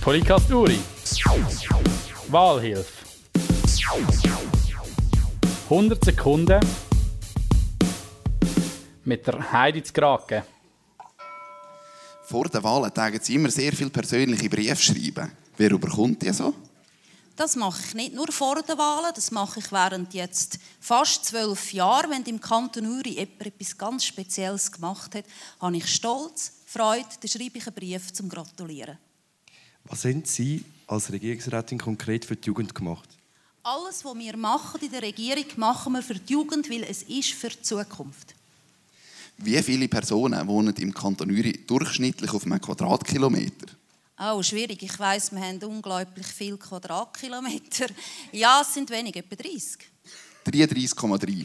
Podcast 0.00 0.50
Uri. 0.50 0.78
Wahlhilfe. 2.28 3.04
100 5.64 6.04
Sekunden 6.04 6.60
mit 9.04 9.26
der 9.26 9.52
Heidi 9.52 9.82
zu 9.82 9.92
Kraken. 9.92 10.42
Vor 12.24 12.44
den 12.44 12.62
Wahlen 12.62 12.94
tagen 12.94 13.20
sie 13.20 13.34
immer 13.34 13.50
sehr 13.50 13.72
viel 13.72 13.90
persönliche 13.90 14.48
Briefe 14.48 14.76
schreiben. 14.76 15.32
Wer 15.56 15.70
überkommt 15.70 16.22
die 16.22 16.32
so? 16.32 16.54
Das 17.36 17.54
mache 17.54 17.82
ich 17.86 17.94
nicht 17.94 18.14
nur 18.14 18.32
vor 18.32 18.62
den 18.62 18.78
Wahlen, 18.78 19.12
das 19.14 19.30
mache 19.30 19.60
ich 19.60 19.70
während 19.70 20.14
jetzt 20.14 20.58
fast 20.80 21.26
zwölf 21.26 21.72
Jahren. 21.74 22.10
Wenn 22.10 22.22
im 22.22 22.40
Kanton 22.40 22.86
Uri 22.86 23.10
jemand 23.10 23.46
etwas 23.46 23.76
ganz 23.76 24.06
Spezielles 24.06 24.72
gemacht 24.72 25.14
hat, 25.14 25.26
habe 25.60 25.76
ich 25.76 25.86
Stolz, 25.86 26.52
Freude, 26.64 27.06
dann 27.20 27.28
schreibe 27.28 27.58
ich 27.58 27.66
einen 27.66 27.74
Brief 27.76 28.10
zum 28.14 28.30
Gratulieren. 28.30 28.96
Was 29.84 30.04
haben 30.04 30.24
Sie 30.24 30.64
als 30.86 31.12
Regierungsrätin 31.12 31.78
konkret 31.78 32.24
für 32.24 32.36
die 32.36 32.46
Jugend 32.46 32.74
gemacht? 32.74 33.08
Alles, 33.62 34.04
was 34.04 34.16
wir 34.16 34.36
machen 34.38 34.80
in 34.80 34.90
der 34.90 35.02
Regierung, 35.02 35.44
machen 35.56 35.92
wir 35.92 36.02
für 36.02 36.14
die 36.14 36.32
Jugend, 36.32 36.70
weil 36.70 36.84
es 36.84 37.02
ist 37.02 37.32
für 37.32 37.50
die 37.50 37.60
Zukunft. 37.60 38.34
Wie 39.38 39.62
viele 39.62 39.88
Personen 39.88 40.46
wohnen 40.46 40.74
im 40.76 40.94
Kanton 40.94 41.30
Uri 41.30 41.64
durchschnittlich 41.66 42.32
auf 42.32 42.44
einem 42.44 42.60
Quadratkilometer? 42.60 43.75
Oh, 44.18 44.42
schwierig. 44.42 44.82
Ich 44.82 44.98
weiß, 44.98 45.32
wir 45.32 45.40
haben 45.40 45.62
unglaublich 45.62 46.26
viele 46.26 46.56
Quadratkilometer. 46.56 47.86
Ja, 48.32 48.62
es 48.62 48.72
sind 48.72 48.88
wenig, 48.88 49.14
etwa 49.16 49.36
30. 49.36 49.78
33,3. 50.46 51.44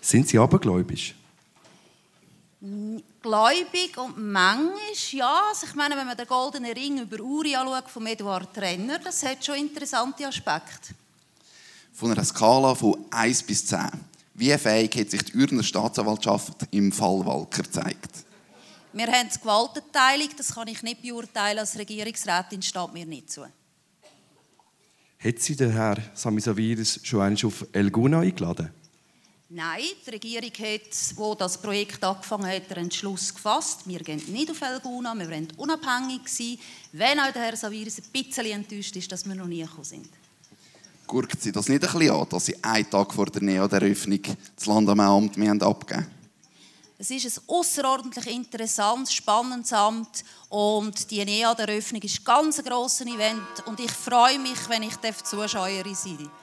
Sind 0.00 0.28
Sie 0.28 0.38
abergläubisch? 0.38 1.14
Gläubig 3.20 3.96
und 3.98 4.16
manchmal, 4.16 4.78
ja. 5.10 5.42
Also 5.48 5.66
ich 5.66 5.74
meine, 5.74 5.96
wenn 5.96 6.06
man 6.06 6.16
den 6.16 6.26
goldenen 6.26 6.72
Ring 6.72 7.00
über 7.00 7.20
Uri 7.22 7.54
anschaut, 7.56 7.90
von 7.90 8.06
Eduard 8.06 8.54
Trenner, 8.54 8.98
das 8.98 9.22
hat 9.22 9.44
schon 9.44 9.56
interessante 9.56 10.26
Aspekte. 10.26 10.94
Von 11.92 12.12
einer 12.12 12.24
Skala 12.24 12.74
von 12.74 13.04
1 13.10 13.42
bis 13.42 13.66
10. 13.66 13.90
Wie 14.42 14.58
fähig 14.58 14.96
hat 14.96 15.08
sich 15.08 15.22
die 15.22 15.36
Urner 15.36 15.62
Staatsanwaltschaft 15.62 16.66
im 16.72 16.90
Fall 16.90 17.24
Walker 17.24 17.62
gezeigt? 17.62 18.24
Wir 18.92 19.06
haben 19.06 19.28
die 19.32 19.38
Gewaltenteilung, 19.38 20.30
das 20.36 20.52
kann 20.52 20.66
ich 20.66 20.82
nicht 20.82 21.00
beurteilen. 21.00 21.60
Als 21.60 21.78
Regierungsrätin 21.78 22.60
steht 22.60 22.92
mir 22.92 23.06
nicht 23.06 23.30
zu. 23.30 23.44
Hat 23.44 25.38
Sie 25.38 25.54
der 25.54 25.70
Herr 25.70 25.96
Sami 26.14 26.40
Saviris 26.40 26.98
schon 27.04 27.20
einmal 27.20 27.46
auf 27.46 27.64
El 27.70 27.92
Guna 27.92 28.18
eingeladen? 28.18 28.70
Nein, 29.48 29.84
die 30.04 30.10
Regierung 30.10 30.50
hat, 30.58 31.14
wo 31.14 31.36
das 31.36 31.62
Projekt 31.62 32.02
angefangen 32.02 32.48
hat, 32.48 32.68
einen 32.72 32.86
Entschluss 32.86 33.32
gefasst. 33.32 33.86
Wir 33.86 34.00
gehen 34.00 34.20
nicht 34.26 34.50
auf 34.50 34.60
Elguna, 34.60 35.14
wir 35.14 35.30
wollen 35.30 35.52
unabhängig 35.56 36.22
sein. 36.26 36.58
Wenn 36.90 37.20
auch 37.20 37.30
der 37.30 37.42
Herr 37.42 37.56
Saviris 37.56 38.00
ein 38.00 38.10
bisschen 38.10 38.46
enttäuscht 38.46 38.96
ist, 38.96 39.12
dass 39.12 39.24
wir 39.24 39.36
noch 39.36 39.46
nie 39.46 39.62
gekommen 39.62 39.84
sind. 39.84 40.08
Gurkt 41.12 41.42
Sie 41.42 41.52
das 41.52 41.68
nicht 41.68 41.84
ein 41.84 41.92
bisschen 41.92 42.10
an, 42.10 42.26
dass 42.30 42.46
Sie 42.46 42.64
einen 42.64 42.88
Tag 42.88 43.12
vor 43.12 43.26
der 43.26 43.42
NEA-Eröffnung 43.42 44.22
das 44.56 44.64
Landamtsamt 44.64 45.36
mir 45.36 45.52
abgeben 45.60 46.06
Es 46.96 47.10
ist 47.10 47.26
ein 47.26 47.42
außerordentlich 47.48 48.34
interessantes, 48.34 49.12
spannendes 49.12 49.74
Amt 49.74 50.24
und 50.48 51.10
die 51.10 51.22
NEA-Eröffnung 51.22 52.00
ist 52.00 52.20
ein 52.20 52.24
ganz 52.24 52.64
grosses 52.64 53.06
Event 53.06 53.66
und 53.66 53.78
ich 53.80 53.90
freue 53.90 54.38
mich, 54.38 54.56
wenn 54.70 54.84
ich 54.84 54.96
Zuschauerin 55.22 55.94
sein 55.94 56.16
darf. 56.16 56.41